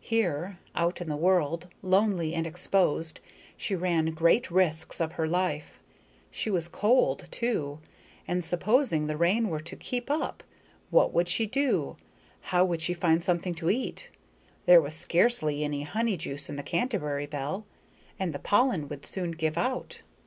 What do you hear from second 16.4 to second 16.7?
in the